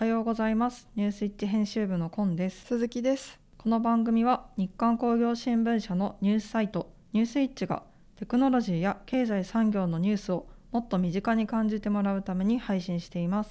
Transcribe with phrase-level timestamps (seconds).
[0.00, 0.88] はようございます。
[0.96, 2.64] ニュースイッチ編集部のコンです。
[2.64, 3.38] 鈴木です。
[3.58, 7.82] この番組は日刊工業新聞社のニュースサイトニュースイッチが
[8.16, 13.50] テクノロジーや経済産業のニュースをもっと身近に感じてもらうために配信しています。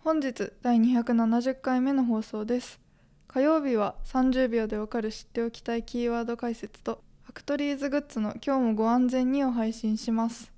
[0.00, 2.78] 本日第270回目の放送です。
[3.26, 10.52] 火曜日は30秒でわかる知っておきたいキーワード解説とファクトリーズグッズの今日もご安全にを配信します。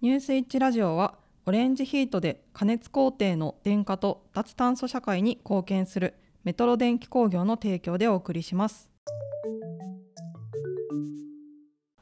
[0.00, 1.14] ニュースイッチラジオは
[1.48, 6.12] オレンジヒートで加熱工程の電化と脱炭素社会に貢献する
[6.44, 8.90] メトロ電気工業の提供でお送りします。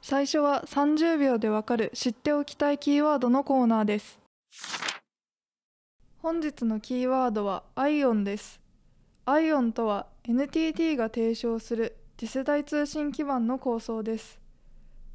[0.02, 4.18] 最初は30秒でわかる知っておきたいキーワードのコーナーです。
[6.18, 8.60] 本日のキーワードはアイオンです。
[9.26, 14.40] アイオンとは NTT が提唱する次世代通信基盤の構想です。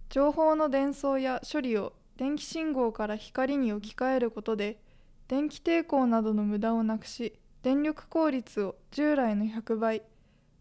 [0.07, 1.91] 情報の伝送や処理を
[2.21, 4.79] 電気信号から光に置き換えることで
[5.27, 10.03] 電気抵抗などの無駄をなくし電力効率を従来の100倍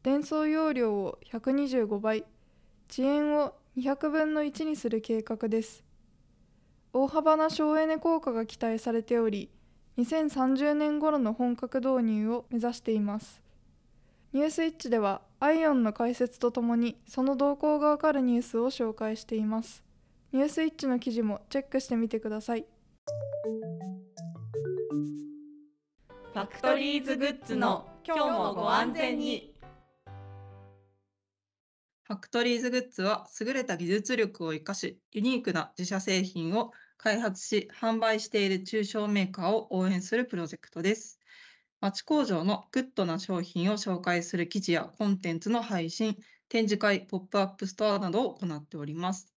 [0.02, 2.24] 伝送容量を125倍
[2.90, 5.84] 遅延を200分の1にする計画です。
[6.94, 9.50] 大幅な省エネ効果が期待されており
[9.98, 13.42] 2030年頃の本格導入を目指しています。
[14.32, 19.89] ニュースイッチではアイオンの解説とともにその動向がわかるニュースを紹介しています。
[20.32, 22.64] ニュースイッチの記事もチェックしてみてください。
[26.32, 29.52] ファクトリーズグッズの今日もご安全に。
[32.04, 41.18] ファクトリーズグッズは優れた技術力を生かしユニークな自社製品を開発し販売している中小メーカーを応援するプロジェクトです。
[41.80, 46.16] 町工場のグッドな商品を紹介する記事やコンテンツの配信
[46.48, 49.32] 展示会ポップアップストアなどを行っております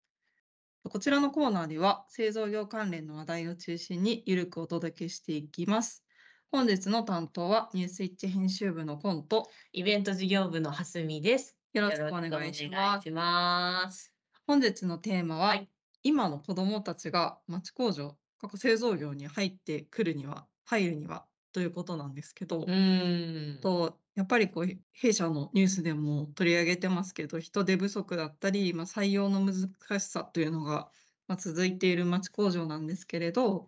[0.89, 6.03] こちらのコーナーでは製造業関連の話題を中心にゆるくお届けしていきます。
[6.51, 9.49] 本日の担当はニュースイッチ編集部のコント。
[9.71, 11.57] イベント事業部の蓮見です。
[11.71, 14.13] よろしくお願いします。
[14.45, 15.69] 本日のテーマは、はい
[16.05, 23.61] 今の子どもたちが町工場、カッコ製造業に入ってくるには、入るにはということなんですけど、うーん。
[23.61, 30.91] とやっぱりこう弊社のニュースでも取り上げてますけど人手不足だったり、まあ、採用の難しさというのが、
[31.27, 33.65] まあ、続いている町工場なんですけれど、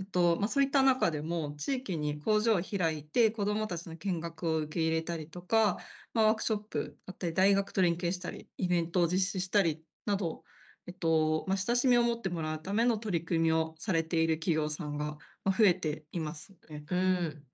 [0.00, 5.78] えっとまあ、そういった中でも地域に工場を開いて子どもたちの見学を受け入れたりとか、
[6.12, 10.42] まあ、ワークショップだったり大学と連携したりイベントを実施したりなど、
[10.88, 16.84] えっとまあ、親しみを持ってもらうための取り組みをされている企業さんが増えていますね。
[16.90, 17.44] うん。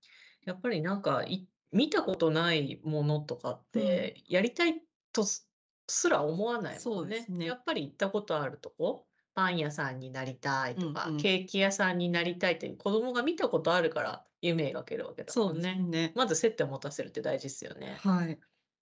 [0.47, 4.81] やっぱりなんかい見たことないものとかってやりたい
[5.13, 5.49] とす
[5.89, 15.83] すら思わないもんそうですねやっぱり行ったことあるとこ、パン屋さんになりたいとか、うんうんケーキ屋さんになりたいっていう子供が見たことあるから夢描けるわけだもそうんですね。
[15.83, 17.99] ねまず接点を持たせるって大事ですよね。
[18.01, 18.39] はい。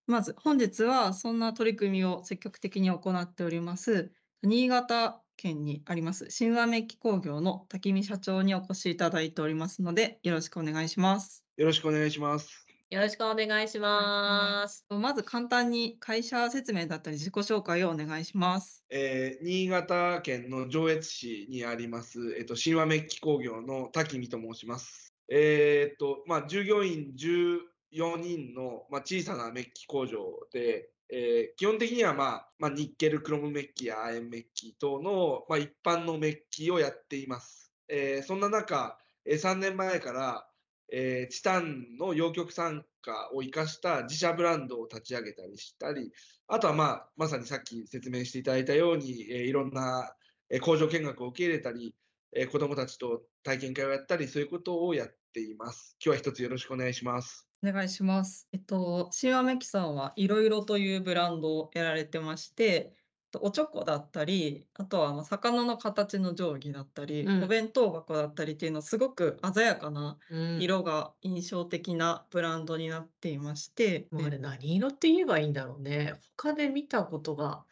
[0.06, 4.10] まず本日はそんな取り組みを積極的に行っております
[4.42, 11.44] 新潟県にあります新和メッキ工業の滝見社長にお越しいただいておりますのでよろしくお願いします。
[11.58, 12.67] よろしくお願いします。
[12.90, 14.86] よろしくお願いします。
[14.88, 18.82] まず簡単に会社説明だったり自己紹介をお願いします。
[18.88, 25.12] えー新潟県の上越市にあります、えっと、神話メッキ工業の滝見と申します。
[25.30, 37.70] えーっと、まあ、従業員14人の、まあ、小さなメッキ工場で、えー基本的には、まあ、まあ、ニッケルクロムメッキや亜鉛メッキ等の、まあ、一般のメッキをやっています。
[37.86, 40.47] えーそんな中、え3年前から、
[40.92, 46.12] えーチタンの陽極酸化を生かした自社ブランドを立ち上げたりしたり、
[46.46, 50.12] あとは、まあ、まさにさっき説明していただいたように、えーいろんな、
[50.50, 51.94] えー工場見学を受け入れたり、
[52.34, 55.96] えー子どもたちと体験会をやったり、そういうことをやっています。
[56.04, 57.48] 今日は一つよろしくお願いします。
[57.62, 58.48] お願いします。
[58.52, 62.94] えっと、新和メキさんはいろいろというブランドをやられてまして、
[63.40, 67.42] おちょこだったり、あとはまあ魚の形の定規だったり、うん。
[67.42, 70.68] お弁当箱だったりっていうのすごく鮮やかなうん。
[70.68, 74.30] 色が印象的なブランドになっていまして、もうあで。
[74.30, 76.14] れ何色って言えばいいんだろうね。
[76.36, 77.66] 他で見たことが、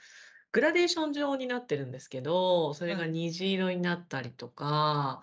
[0.52, 3.08] グラデーション状になってるんですけど、それがはい。
[3.08, 5.22] 虹色になったりとか、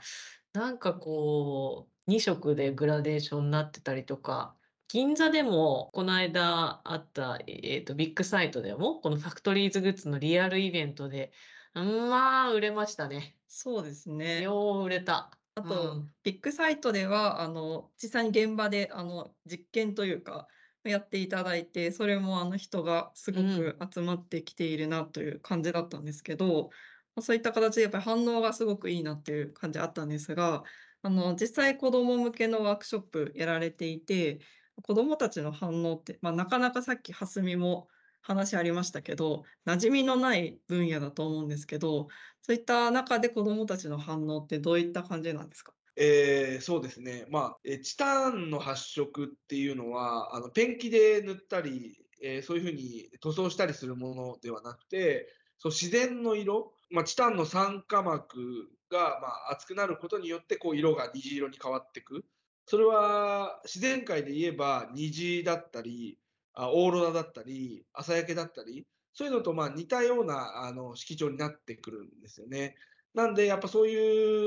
[0.54, 4.58] なんかこう、2色でグラデーションになってたりとか、
[4.94, 11.32] 銀座でもこの間あった、えーと、ビッグサイトでも、このファクトリーズグッズのリアルイベントで、
[11.74, 13.36] うんまあ、売れましたね。
[13.48, 14.44] そうですね。
[14.44, 15.32] よう売れた。
[15.56, 20.48] あと、うんビッグサイトではあの実際に現場であの実験というか
[20.84, 26.70] やっていただいてそれもあの人がすごく集まってきているなという感じだったんですけど、
[27.16, 30.64] まあそういった形でやっぱり反応がすごくいいなっていう感じあったんですが
[31.02, 34.40] あの、実際子供向けのワークショップやられていて、
[34.82, 37.88] 子供たちの反応って、まあ、なかなかさっき蓮見も
[38.22, 42.08] 話ありましたけど、馴染みのない分野だと思うんですけど、
[42.42, 45.74] そういった中で子供たちの反応ってどういった感じなんですか？
[45.96, 47.26] えー、そうですね。
[47.30, 55.28] まあ、え、チタンの発色っていうのは、あの、ペンキで塗ったり、えーそういう風に塗装したりするものではなくて、
[55.60, 62.26] そう、自然の色、まあ、チタンの酸化膜が、まあ、熱くなることによって、こう色が虹色に変わっていく。
[62.66, 66.18] それは自然界で言えば虹だったり、
[66.56, 72.76] オーロラだったり、朝焼けだったり、そういうのとまあ似たようなあの色調になってくるんですよね。
[73.14, 73.96] なんで、やっぱそうい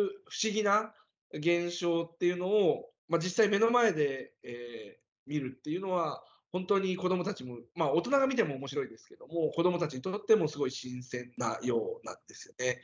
[0.03, 0.95] う不思議な
[1.33, 6.23] 現象っていうのを、まあ、実際目の前で、えー見るっていうのは、
[6.53, 12.81] 本当に子どもたちも、まあ、大人が見ても面白いですけども、子どもたちにとってもすごい新鮮なようなんですよね。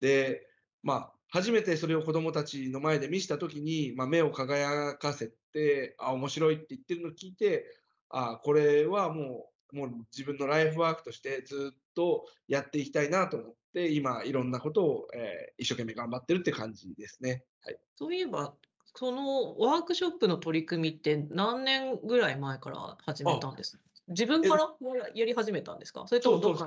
[0.00, 0.46] で、
[0.82, 7.64] まあ、初めてそれを子どもたちの前で見せたときに、まあ、目を輝かせて、あ、面白いって言ってるのを聞いて、
[8.10, 17.44] あ、これはもう、もう自分のライフワークとしてずっとやっていきたいなと思って、今いろんなことを、えー一生懸命頑張ってるって感じですね。
[17.62, 17.78] はい。
[17.96, 18.54] そういえば、
[18.94, 23.78] そのワークショップの取り組みって何年ぐらい前から始めたんです
[24.08, 24.74] 自分から
[25.14, 26.06] やり始めたんですか？
[26.06, 26.66] それともどっか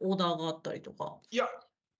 [0.00, 1.18] オーダーがあったりとか？
[1.30, 1.46] いや、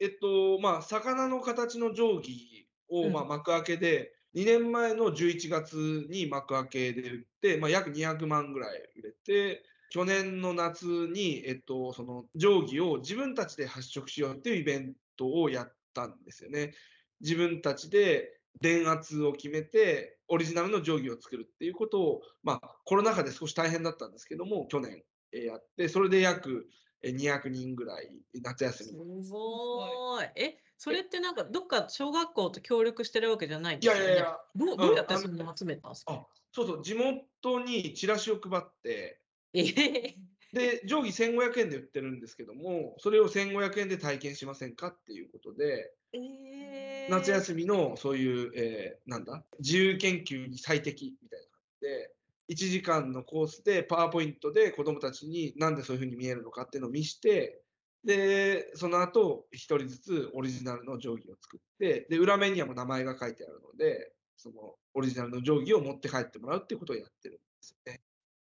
[0.01, 16.75] えっと、まあ、魚の形の定規を、うんまあ、幕開けで、2年前の11月に幕開けで売って、まあ、約200万ぐらい売れて、去年の夏に、えっと、その定規を自分たちで発色しようっていうイベントをやったんですよね。
[17.21, 25.03] 自分たちで電圧を決めて、オリジナルの定規を作るっていうことを、まあ、コロナ禍で少し大変だったんですけども、去年
[25.33, 28.11] えーやって、それで約えー200人ぐらい
[28.43, 28.97] 夏休すみ
[29.31, 30.33] ごい。
[30.37, 34.01] え、それってなんかどっか小学校と協力してるわけじゃないんいですよね？
[34.01, 36.23] やいやいや、どうどうやってうんそ集めたんですか？
[36.23, 39.23] あそうそう、地元にチラシを配って、
[39.55, 52.15] ええで、定規1500円で売ってるんですけども、それを1500円で体験しませんかっていうことで、ええ夏休みのそういう、えーなんだ、自由研究に最適みたいな感じで、
[52.51, 57.61] 1時間のコースでパワーポイントで子どもたちになんでそういうふうに見えるのかっていうのを見して、
[58.05, 68.01] で、その後、1人ずつオリジナルの定規を作って、で、裏面にはもう名前が書いてあるので、そのオリジナルの定規を持って帰ってもらうっていうことをやってるんですよね。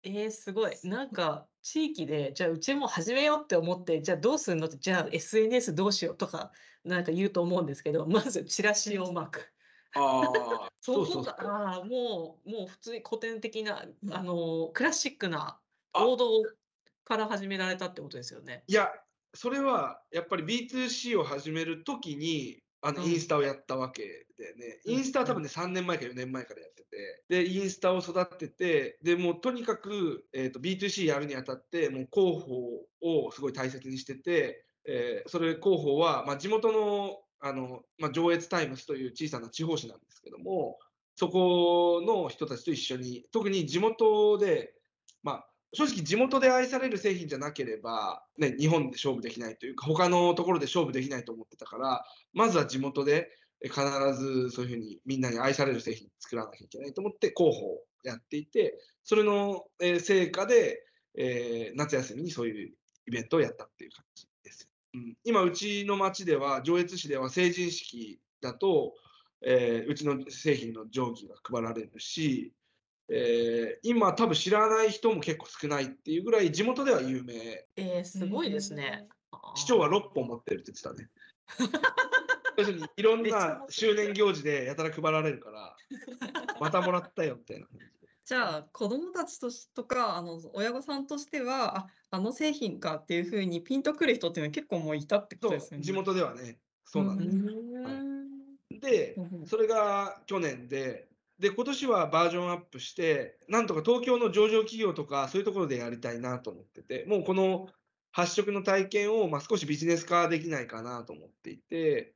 [0.04, 0.78] えー、すごい。
[0.84, 6.52] なんか地域で、じゃあうちも始めようって思って、じゃあどうするのって、じゃあ SNS どうしようとか、
[6.84, 9.54] なんか言うと思うんですけど、まずチラシを巻く。
[9.96, 11.34] ああ、そ そううそうそう。
[11.34, 15.60] かああ、もう、もう普通に古典的な、あの、クラシックな
[15.94, 16.06] あ。
[16.06, 16.44] 王道
[17.04, 18.64] から始められたってことですよね。
[18.68, 18.92] いや、
[19.34, 23.12] それはやっぱり B2C を始めるときに、あのうん。
[23.12, 40.80] インスタをやったわけでね、うんインスタは多分ね、3年前か4年前からやってて、で、インスタを育てて、で、もうとにかく、えー、と B2C やるにあたって、もう広報をすごい大切にしてて、えーそれ広報は、まあ、地元のあの、まあ、上越タイムスという小さな地方紙なんですけども、
[41.16, 44.74] そこの人たちと一緒に、特に地元で、
[45.24, 53.30] まあ、正直地元で愛される製品じゃなければ、ね、日本で勝負できないというか、他のところで勝負できないと思ってたから、まずは地元で
[53.62, 53.82] 必
[54.14, 60.80] ずそういうふうにみんなに愛される製品作らなきゃいけないと思って広報をやっていて、それの、成果で、
[61.16, 62.74] えー夏休みにそういう
[63.06, 64.73] イベントをやったっていう感じです。
[64.94, 68.94] うん、今、うちの町では、上越市では成人式だと、
[69.46, 72.54] えーうちの製品の定規が配られるし、
[73.10, 77.34] えー今多分知らない人も結構少ないっていうぐらい地元では有名。
[77.76, 79.08] えー、すごいですね。
[79.56, 81.10] 市長は6本持ってるって言ってたね。
[82.58, 85.76] 要するにいろんな周年行事でやたら配られるから
[86.60, 87.80] またもらったよみたいな感
[88.26, 95.84] じゃあ子どもたちとしとかあの親御さんとしてはああの製品かっていうふうにピンとくる人っていうのは結構もういたってことですよね。
[95.84, 98.80] 地元ではねそうなんうです、ん。
[98.80, 99.44] でうんう。
[99.44, 101.08] んそれが去年で
[101.40, 107.68] で今年はバージョンアップしてなんとか東京の上場企業とかそういうところでやりたいなと思っててもうこの
[108.12, 112.14] 発色の体験を、まあ、少しビジネス化できないかなと思っていて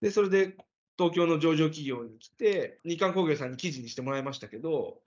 [0.00, 0.56] でそれで
[0.96, 4.98] 東京の上場企業に来て日韓工業さんに記事にしてもらいましたけど、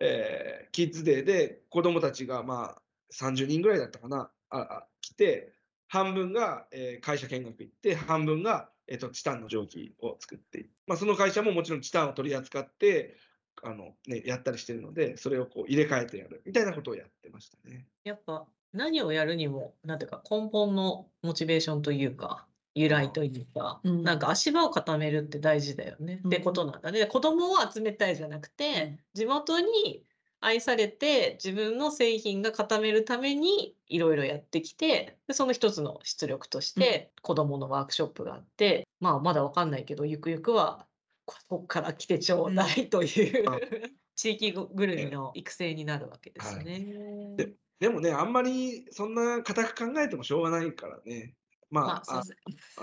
[0.00, 2.82] えーキッズデーで子どもたちがまあ
[3.12, 5.52] 30人ぐらいだったかなああ来て
[5.88, 13.16] 半分が、えー会社見学行って半分が、えー、とチタンの蒸気を作って、まあ、その会社ももちろんチタンを取り扱って
[13.62, 17.86] あの、ね、やったりしてるのでそれをこう入れ替えてやるみたいなことをやってましたね。
[18.04, 24.02] やっぱ何をやるにも、なんていうか根本のモチベーションというか、由来というか、うん。
[24.02, 26.92] なんか足場を固めるって大事だよね、ってことなんだ。
[26.92, 27.06] ね。
[27.06, 30.04] 子供を集めたいじゃなくて、地元に
[30.40, 40.86] 愛されて自分の製品が固めるためにいろいろやってきてでその一つの出力として子どものワークショップがあって、まあまだわかんないけどゆくゆくは
[41.26, 43.58] ここから来てちょうだいという、あ。
[44.16, 47.34] 地域ぐるみの育成になるわけですね。
[47.36, 51.34] ででもね、あんまりそんな固く考えてもしょうがないからね。
[51.70, 52.34] まあ、まあ、そ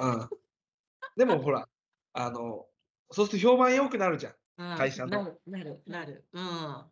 [0.02, 0.30] うん。
[1.18, 1.68] でもほら、
[2.14, 2.66] あの、
[3.12, 4.78] そうすると評判良くなるじゃん。
[4.78, 5.24] 会社の。
[5.24, 6.26] なるなるなる。
[6.34, 6.86] うん。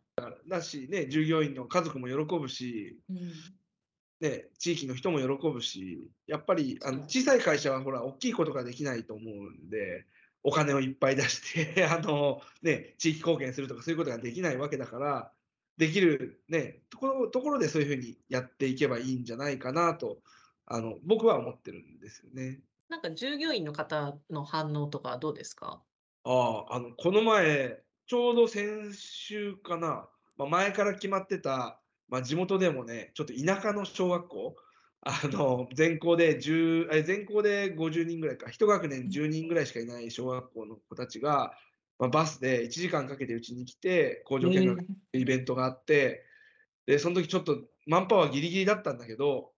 [0.48, 3.32] だしね、従業員の家族も喜ぶし、うん。
[4.20, 10.06] ね、地域の人も喜ぶし、やっぱりあの小さい会社はほら、大きいことができないと思うんで、
[10.42, 15.32] お金をいっぱい出して あの、ね、地域貢献するとかそういうことができないわけだから、
[15.76, 20.22] できる、ね、ところところでそういうふうにやっていけばいいんじゃないかなと
[20.66, 22.62] あの僕は思ってるんですよね。
[22.88, 25.84] なんか従業員の方の反応とかはどうですか？
[26.24, 34.56] ああ、あの、この前、ちょうど先週かな、まあ、前から決まってた、まあ、地元でもね、ちょっと田舎の小学校、
[35.02, 41.56] あの、全校で10、え全校で50人ぐらいか、一学年10人ぐらいしかいない小学校の子たちが、
[41.98, 44.80] まあ、バスで1時間かけてうちに来て、工場見学
[45.12, 46.24] イベントがあって、
[46.86, 49.52] で、その時ちょっとマンパワーギリギリだったんだけど、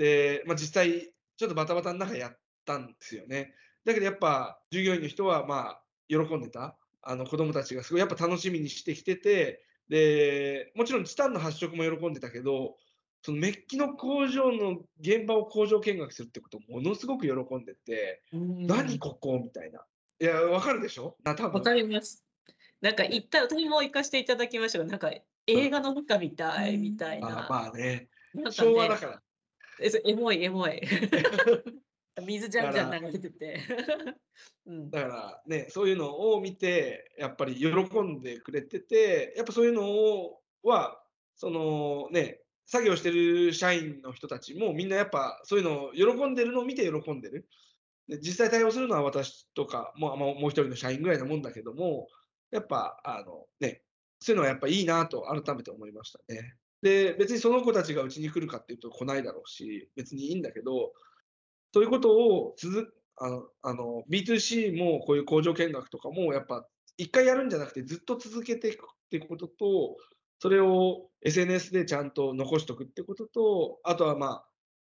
[0.00, 3.52] で、まあ、実際、ちょっとバタバタの中やったんですよね。
[3.84, 6.78] だけどやっぱ従業員の人はまあ喜んでた。
[7.02, 12.76] あの子供たちがすごいやっぱ楽しみにしてきてて、で、もちろんチタンの発色も喜んでたけど、
[13.22, 19.38] そのメッキの工場の現場を工場見学するってことをものすごく喜んでて、何ここ？
[19.38, 19.84] みたいな。
[20.20, 21.16] いや、わかるでしょ？
[21.24, 22.24] な多分わかります。
[22.80, 25.10] なんか行った私も行かせていただきましたが、なんか
[25.46, 27.46] 映画の中みたいみたいあな。
[27.50, 29.22] まあね、なんか昭和だねから。
[29.80, 30.80] えそうエモいエモい。
[32.26, 33.60] 水じゃんじゃん流れてて。
[34.66, 37.68] うんだからね、そういうのを見て、やっぱり喜
[38.02, 41.02] んでくれてて、やっぱそういうのをは、
[41.36, 47.48] そのね、作業してる社員の人たちもみんなやっぱそういうのを喜んでるのを見て喜んでる。
[48.06, 52.08] で実際対応するのは私とか、もうもう一人の社員ぐらいなもんだけども、
[52.50, 53.82] やっぱあのね、
[54.20, 56.56] そういうのはやっぱいいなと改めて思いましたね。
[56.82, 60.92] で、別にその子たちがうちに来るかっていうと来ないだろうし、別にいいんだけど、
[61.72, 69.96] そういうことを続あのあの B2C もこういう工場見学とかもやっぱ一回やるんじゃなくてずっと続けていくっていうことと、
[70.38, 74.46] それを SNS でちゃんと残しておくってことと、あとはまあ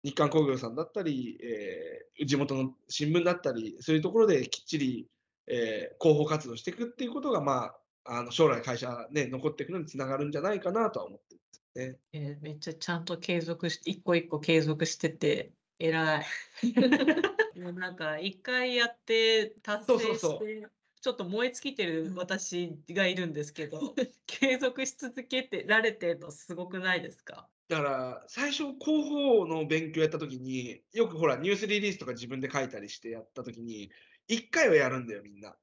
[0.04, 5.08] 日刊工業さんだったり、えー地元の新聞だったり、そういうところできっちり、
[5.48, 7.74] えー広報活動していくっていうことが、ま
[8.06, 11.61] あ、あの将来会社ね、残っていくのにつながるんじゃないかなとは思ってるんです。
[11.76, 12.00] ね。
[12.14, 16.26] えーめっちゃちゃんと継続して、一個一個継続してて、偉い。
[17.54, 23.96] もうなんか、一回やって達成して、そうそうそうちょっと燃え尽きてる私がいるんですけど、
[24.28, 27.50] 継続し続けてられてるのすごくないですか？
[27.68, 33.92] だから最初広報の勉強やった時によくほらニュースリリースとか自分で書いたりしてやった時に
[34.28, 35.58] 1回はやるんだよみんな。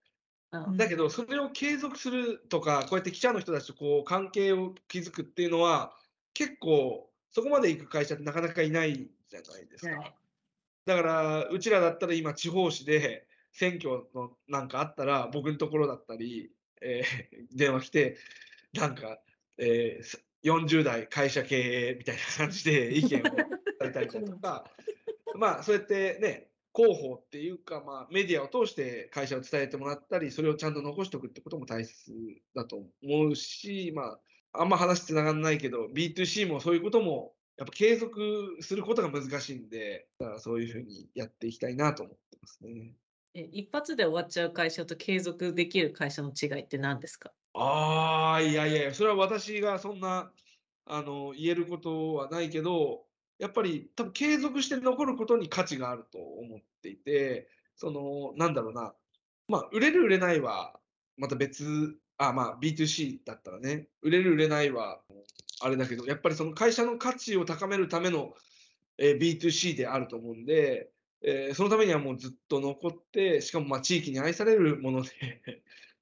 [0.53, 0.77] うん。
[0.77, 5.93] だけどそれを継続するとかこうやって記者の人たちとこう関係を築くっていうのは
[6.35, 8.95] 結構そこまで行く会社ってなかなかいない
[9.29, 9.97] じゃないですか。
[9.97, 10.15] はい。
[10.87, 16.51] だからうちらだったら今地方紙で選挙のなんかあったら僕のところだったり、
[16.81, 18.17] えー電話来て
[18.73, 19.19] なんか、
[19.59, 24.71] えーす40代会社経営みたいな感じで意見をされたりだとか。
[25.35, 26.48] まあそうやってね
[26.79, 32.13] 広報っていうか、まあ、メディアを通して会社を伝えてもらったりそれをちゃんと残しておくってことも大切
[32.55, 34.19] だと思うし、ま
[34.53, 42.95] あ、あんま話つながらないけど B2C もそういうこともやっぱ継続することが難しいんでだからそういうふうにやっていきたいなと思ってますね。
[43.35, 47.33] え一発で終わっちゃう会社と継続できる会社の違いって何ですか？
[47.55, 50.33] ああ、いやいやいや、それは私がそんな
[50.87, 53.05] あの言えることはないけど、
[53.39, 58.95] やっぱり多分継続して残ることに価値があると思っていて、その、なんだろうな、
[59.49, 60.79] まあ、売れる売れないは
[61.17, 65.01] また別、あ、まあ、B2C だったらね、売れる売れないは
[65.61, 68.35] あれだけど、やっぱりその会社の価値を高めるための、
[68.99, 70.91] えー B2C であると思うんで、
[71.23, 75.11] えーそのためにはもうずっと残って、しかもまあ地域に愛されるもので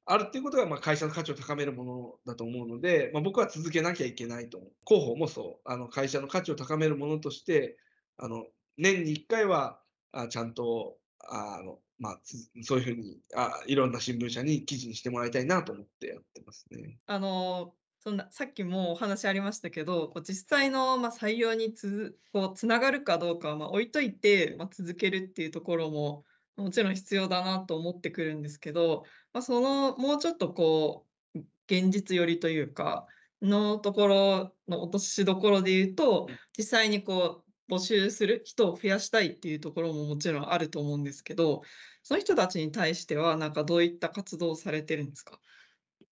[0.06, 4.70] あるっていうことがまあ会社の価値を高めるものだと思うので、まあ、僕は続けなきゃいけないと思う。
[4.86, 7.76] 広報もそう、あの会社の価値を高めるものとして、
[8.16, 8.46] あの
[8.78, 9.80] 年に1回は
[10.12, 10.96] あちゃんと
[11.28, 12.20] あの、まあ、
[12.62, 16.98] そういうふうにあいろんな新聞社に記事にしてもらいたいなと思ってやってますね。
[17.06, 26.24] あのそんなさっきもお話ありましたけど、こう実際の、まあ、採用につこうつながるかどうかは、まあ、置いといて、まあ、続けるっていうところも
[26.56, 33.06] もちろん必要だなと思ってくるんですけど、まあ、そのもうちょっとこう現実寄りというか
[33.42, 40.52] のところの落としどころで言うと実際にこう募集する人を増やしたいっていうところももちろん。
[40.52, 41.62] あると思うんですけど
[42.02, 45.40] その人たちに対してはなんかどういった活動をされてるんですか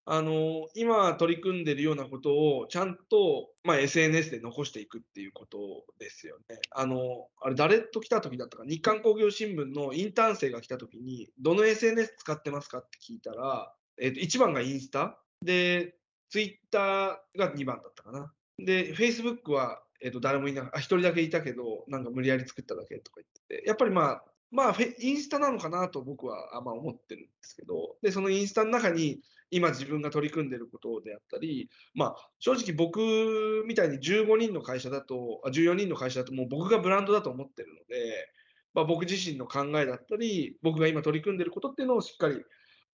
[0.07, 5.59] あの今取り組んでるようなことをちゃんと、まあ、SNS で残していくっていうこと
[5.99, 6.59] ですよね。
[6.73, 15.95] あのあれ誰と来た時だったか日刊工業新聞のインターン生が来た時にどの SNS 使ってますかって聞いたら、えー、と1番がインスタで
[16.29, 18.31] Twitter が2番だったかな。
[18.59, 29.21] で Facebook は、えー、と誰もいなあ1人だけいたけどなんか無理やり作っただけとか言っててやっぱりまあまあ、インスタなのかなと僕はあま思ってるんですけど、で、そのインスタの中に
[29.51, 38.29] 今自分が取り組んでることであったり、まあ、正直僕みたいに15人の会社だと、14人の会社だともう僕がブランドだと思ってるので、
[38.75, 42.41] まあ、僕自身の考えだったり、僕が今取り組んでることっていうのをしっかり、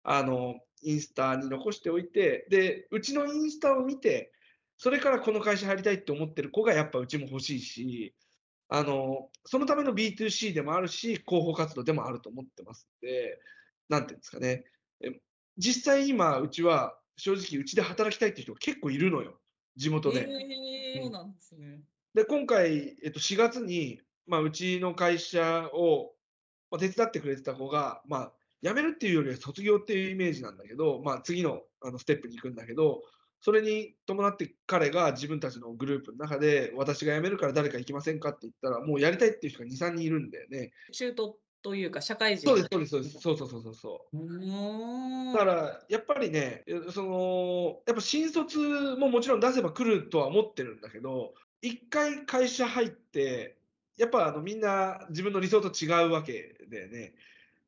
[0.03, 4.33] あの、インスタに残しておいて、で、うちのインスタを見て、
[4.79, 8.15] それからこの会社入りたいって思ってる子がやっぱうちも欲しいし、
[8.71, 13.39] あの、そのための B2C でもあるし、広報活動でもあると思ってますので、
[13.89, 14.65] なんていうんですかね。
[15.59, 19.41] 実際今、うちは正直、うちで働きたいっていう人が結構いるのよ、
[19.77, 20.29] 地元で。
[20.29, 21.81] えー、そうなんですね。
[22.15, 26.15] で、今回、えっと、4月に、まあ、うちの会社を、
[26.71, 33.03] まあ、手伝ってくれてた子が、まあ、辞めるっていうよりは卒業っていうイメージなんだけど、まあ、次のあのステップに行くんだけど、
[33.41, 38.31] それに伴って彼が自分たちのグループの中で、私が辞めるから誰か行きませんか？
[38.31, 40.73] って言ったら、もうやりたいっていう人が2、3人いるんだよね。
[40.93, 43.21] 中途というか、社会人そうです、そうです、そうです。
[43.21, 48.59] そうそうそうそうだから、やっぱりね、その、やっぱ新卒
[48.97, 53.57] ももちろん出せば来るとは思ってるんだけど、一回会社入って、
[53.99, 57.15] やっぱあのみんな自分の理想と違うわけだよね。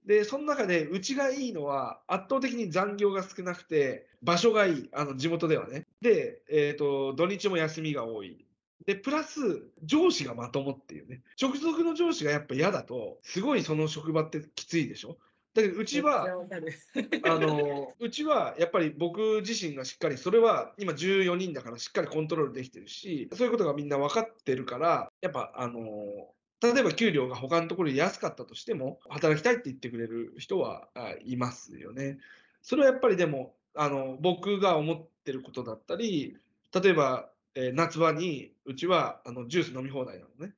[0.04, 5.86] で、その中で、うちがいいのは、圧倒的に残業が少なくて、場所がいい、あの地元ではね。
[6.00, 8.44] で、えーと、土日も休みが多い。
[8.86, 11.22] で、プラス、上司がまともっていうね。
[11.40, 15.18] 直属の上司がやっぱ嫌だと、すごいその職場ってきついでしょ？
[15.54, 16.26] だけど、うちは、
[17.24, 30.88] あの、うちはやっぱり僕自身がしっかり、それは今14人だからしっかりコントロールできてるし、そういうことがみんな分かってるから、やっぱ、あの、例えば給料が他のところで安かったとしても、働きたいって言ってくれる人は
[31.24, 32.18] いますよね。
[32.62, 36.36] それはやっぱりでも、あの僕が思ってることだったり、
[36.72, 40.54] 例えば、えー、夏場にうちはあのジュース飲み放題なのね。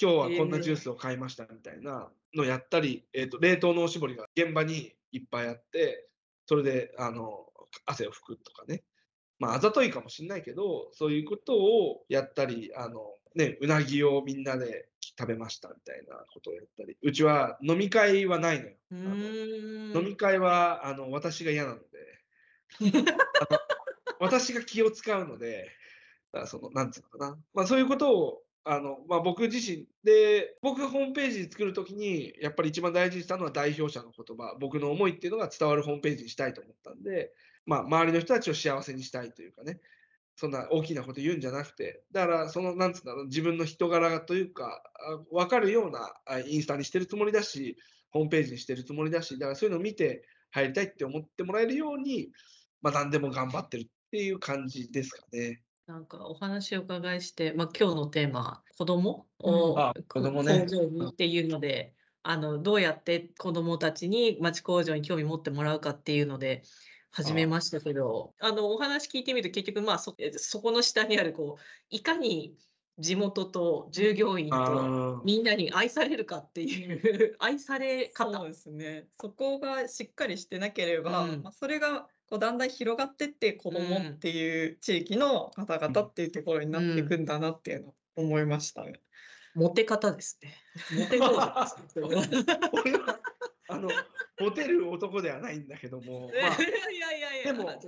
[0.00, 6.08] 今日はこんなジュースを買いましたみたいなのやったり、えーと、冷凍のおしぼりが現場にいっぱいあって、
[6.46, 7.46] それであの
[7.86, 8.82] 汗を拭くとかね。
[9.38, 13.00] まあ、あざといかもしれないけど、そういうことをやったり、あの
[13.34, 14.89] ね、うなぎをみんなで
[15.20, 18.76] 食べましたみたいなことをやったり、うちは飲み会はないのよ。
[18.92, 21.84] あの飲み会はあの私が嫌なので。
[24.20, 25.70] 私が気を使うので、
[26.32, 37.32] だそのなんつうのかな、まあ、そういうことをあの、まあ、僕自身で、僕がホームページ作るときに、やっぱり一番大事にしたのは代表者の言葉、僕の思いっていうのが伝わるホームページにしたいと思ったんで、
[37.64, 39.80] まあ、周りの人たちを幸せにしたいというかね、
[40.40, 44.82] そんな大きなこと言うんじゃなくて、だから、その、なんつうんだろう、自分の人柄というか、
[45.30, 46.14] 分かるような
[46.46, 47.76] インスタにしてるつもりだし、
[48.08, 52.30] ホームページにしてるつもりだし、だからそういうのを見て入りたいって思ってもらえるように、
[52.80, 55.60] まあ、何でも頑張ってるっていう感じですかね。
[55.86, 60.64] なんかお話を伺いして、まあ、今日のテーマ、子供を、うん、子供ね。
[60.64, 66.62] っていうので、あのどうやって子供たちに町工場に興味持ってもらうかっていうので、
[67.12, 72.54] 始めましたけど、あのお話聞いてみると結局まあそそこの下にあるこういかに
[72.98, 89.00] 地元と従業員とみんなに愛されるかっていう 愛され方そうですねそこがしっかりしてなければ、うん、まあ、それがこうだんだん広がってって子どもっていう地域の方々っていうところになっていくんだなっていうのを思いましたね。
[89.54, 90.54] モテ方ですね。
[90.96, 92.44] モテ方ですね。
[93.70, 93.88] あの
[94.40, 96.66] モテる男ではないんだけども、 まあ、い
[97.00, 97.80] やいやいやでも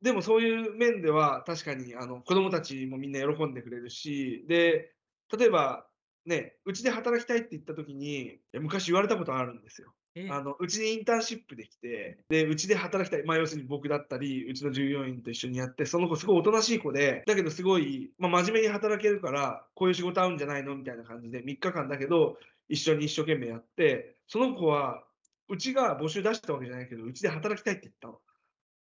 [0.00, 4.92] でもそういう面では確かにあの子供たちもみんな喜んでくれるしで
[5.36, 5.86] 例えば
[6.24, 9.92] ねうちで働きたいって言った時に昔言われたことあるんですよ。
[10.30, 20.74] あのうちにインターンシップできてでうちで働きたい、まあ、要するに僕だったりうちの従業員と一緒にやってその子すごいおとなしい子でだけどすごい、まあ、真面目に働けるからこういう仕事合うんじゃないの？
[20.74, 22.36] みたいな感じで3日間だけど
[22.68, 25.04] 一緒に一生懸命やってその子は
[25.48, 28.20] うちが募集出したわけじゃないけど、うちで働きたいって言ったの。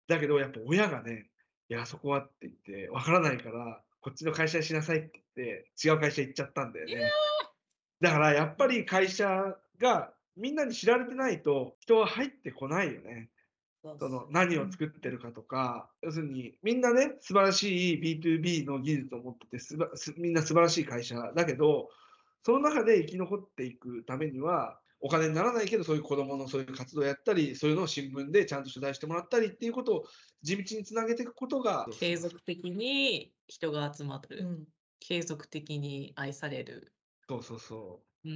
[0.08, 1.30] だけど、やっぱ親がね、
[1.68, 7.10] いや、そこはって言って、わからないから、こっちの会社にしなさいって言って、違う会社行っちゃったんだよね。
[8.00, 13.30] だからやっぱり会社がみんなに知られてないと人は入ってこないよね。
[13.98, 21.88] その何を作ってるかとか、要するにみんなね、素晴らしい B2B の技術を持っててすばす、みんな素晴らしい会社だけど、
[22.42, 30.04] その中で生き残っていくためには、お金にならないけど、そういう子どものそういう活動をやったり、そういうのを新聞でちゃんと取材してもらったりっていうことを
[30.42, 34.66] 地道につなげていくことが、継続的に人が集まる、うん
[34.98, 36.92] 継続的に愛される。
[37.28, 38.30] そうそうそうー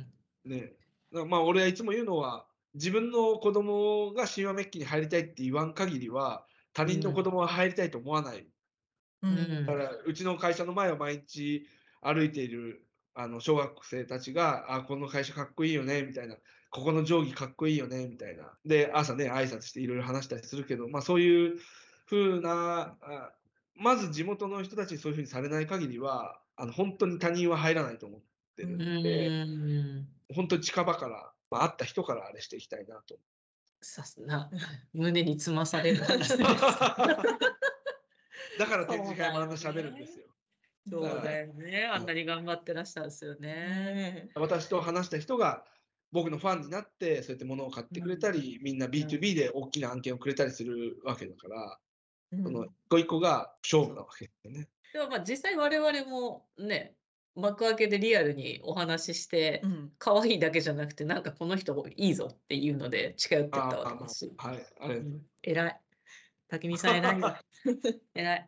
[0.00, 0.14] ん。
[0.44, 0.48] う。
[0.48, 0.76] ね。
[1.10, 8.50] まあ、俺はいつも言うのは、自分の子供が神話メッキに入りたいって言わん限りは、他人の子供が入りたいと思わない。
[9.22, 11.66] ううんんだから、うちの会社の前を毎日
[12.02, 12.83] 歩いている
[13.14, 16.36] あの小学生たちが、あ、この会社かっこいいよね、みたいな。
[16.70, 18.52] ここの定規かっこいいよね、みたいな。
[18.66, 21.58] で、朝ね、挨拶していろいろ話したりするけど、まあそういう
[22.10, 23.32] 風な、あ
[23.76, 28.20] まず地元の人たちにそういう風にされない限りは、あの本当に他人は入らないと思っ
[28.56, 29.44] てるうので、ー
[30.00, 30.08] ん。
[30.34, 33.18] 本当に近場から、まあ、会った人からあれしていきたいなと。
[33.80, 34.50] さすが、
[34.92, 36.38] 胸につまされる話です。
[38.58, 40.33] だから展示会もあんな喋るんですよ。
[40.88, 41.86] そうだよね。
[41.86, 43.48] あんなに頑張ってらっしゃるんですよね。
[43.48, 45.64] ね私と話した人が
[46.12, 51.78] 僕のファンになってそうやって物を買ってくれたり、みんな B2B で大きな案件をくれたりするわけだから、
[52.32, 54.68] うんその一個一個が勝負なわけですよね。
[54.92, 56.94] でもまあ実際我々もね、
[57.36, 64.32] 幕開けでリアルにお話ししてう、ん可愛いだけじゃなくて、なんかこの人いいぞっていうので近寄ってったわけですし。
[64.36, 65.80] あはい、あれ、ねうん偉い。
[66.48, 67.36] 竹見さん偉いよ。
[68.14, 68.46] 偉い。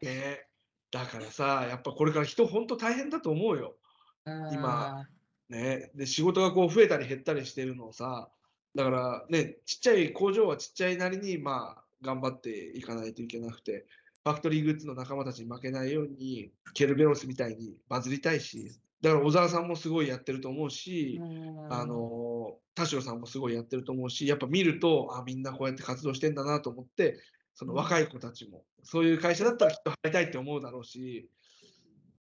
[0.97, 3.77] だからさ、やっぱこれから人本当大変だと思うよ。
[4.25, 5.09] 今あ
[5.49, 8.31] ね、で仕事がこう増えたり減ったりしてるのをさ、
[8.75, 13.87] だからね、ちっちゃい工場はちっちゃいなりにまあ頑張っていかないといけなくて、
[14.25, 27.19] ファクトリーグッズの仲間たちに負けないように、ケルベロスみたいにバズりたいし、だから小沢さんもすごいやってると思うし、ーあの田代さんもすごいやってると思うし、やっぱ見ると、あみんなこうやって活動してんだなと思って、
[27.57, 31.29] その若い子たちも、そういう会社だったらきっと入りたいって思うだろうし、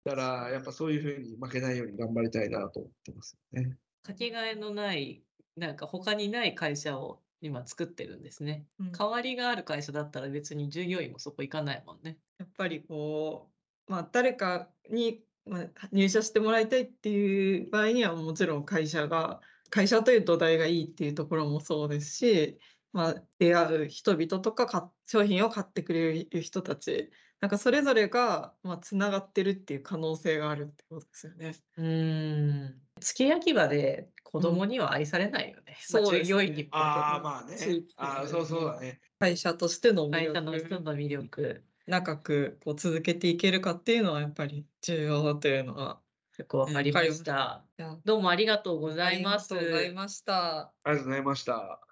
[0.04, 3.78] だからやっぱそういうふうに負けないように頑張りたいなと思ってますね。
[4.02, 5.22] かけがえのない、
[5.56, 8.65] なんか他にない会社を今作ってるんですね。
[8.80, 12.18] うん代わりがある会社だったら別に従業員もそこ行かないもんね。
[12.39, 13.52] やっぱりこ
[13.88, 22.58] う、まあ、誰かに、まあ、入社してもらいたいっていう場合にはもちろん会社が会社という土台がいいっていうところもそうですし、
[22.91, 31.56] まあ、出会う人々とかか商品を買ってくれる人たちなんかそれぞれが、まあ、つながってるっていう可能性があるってことですよね。
[31.78, 32.82] うーん。
[32.99, 35.63] 付け焼き場で子供には愛されないよね。
[35.67, 37.56] うですね従業員にもああ、まあね。
[37.95, 38.99] ああ、そうそうだね。
[39.19, 46.02] 会社としての魅会社の人力の魅力、長くこう続けていけるかっていうのはやっぱり重要だというのは。
[46.38, 47.65] よくわかりました
[48.06, 49.54] どうもありがとうございます。
[49.54, 50.60] ありがとうございました。
[50.60, 51.88] ありがとうございました。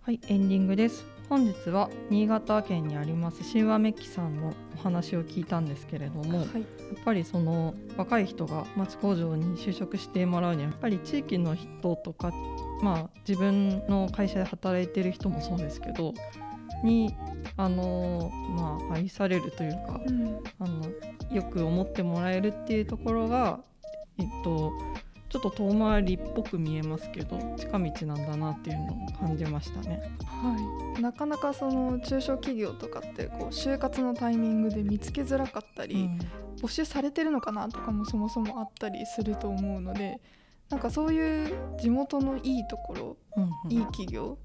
[0.00, 1.04] はい、エンディングです。
[1.28, 6.64] 本日は新潟県にあります神話メッキさんのお話を聞いたんですけれども、やっはい、
[7.04, 12.32] ぱりその若い人が町工場に就職してもらうにはやっぱり地域の人とか、
[12.82, 16.14] まあ自分の会社で働いてる人もそうですけど、
[16.82, 17.14] に
[17.56, 20.86] あのまあ愛されるというか、うんあの
[21.32, 23.60] よく思ってもらえるっていうところが、
[24.18, 24.72] えっと、
[25.30, 30.02] ちょっと遠回りっぽく見えますけど近道なんだなっていうのを感じましたね。
[30.24, 36.10] はい、なかなかその中小企業とかってこう就活のタイミングで見つけづらかったり、
[36.60, 40.20] 募集されてるのかなとかもそもそもあったりすると思うので
[40.68, 44.36] なんかそういう地元のいいところうんうんいい企業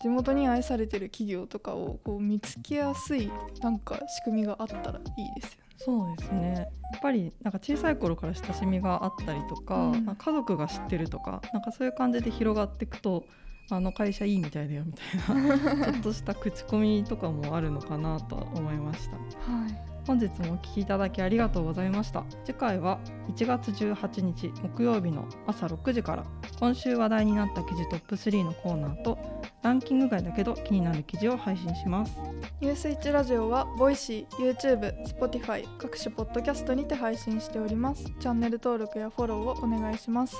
[0.00, 5.02] 地元に愛されてる企業とかをこう見つけやすいなんか仕組みがあったらい
[5.36, 5.67] いですよね。
[5.78, 6.68] そうですね。
[6.92, 10.04] やっぱりなんか小さい頃から親しみがあったりとか、うん。
[10.04, 13.24] まあ家族が知ってるとかなんかそういう感じで広がっていくと
[13.70, 19.16] あの会社いいみたいだよみたいな ちょっとした口コミとかもあるのかなと思いました。
[19.16, 22.24] はい本日もお聞きいただきありがとうございました。
[22.42, 22.98] 次回は
[23.36, 26.24] 1月18日木曜日の朝6時から
[26.58, 29.18] 今週話題になった記事トップ3のコーナーと
[29.62, 32.16] ランキング外だけど気になる記事を配信します。
[32.62, 38.04] ニュースイッチラジオはボイシー、YouTube、Spotify 各種ポッドキャストにて配信しております。
[38.04, 40.36] チャンネル登録やフォローをお願いします。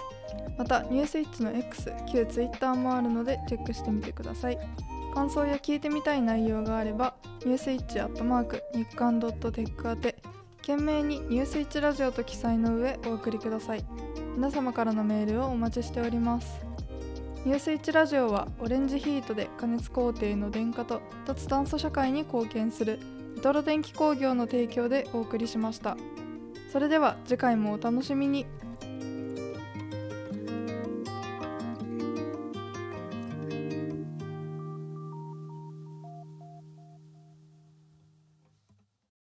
[0.56, 4.58] またニュースイッチの X、旧 Twitter もあるのでチェックしてみてください。
[5.14, 10.16] 感想や聞いてみたい内容があればニュースイッチアットマーク日刊ドットテック宛て
[10.60, 13.84] 件名にニュースイッチラジオと記載の上お送りください
[14.36, 16.60] 皆様からのメールをお待ちしております
[17.44, 22.98] ニュニュースイッチラジオはオレンジヒートで加熱工程の電化と脱炭素社会に貢献する
[23.38, 25.96] メトロ電気工業の提供でお送りしました。
[26.72, 28.46] それでは次回もお楽しみに。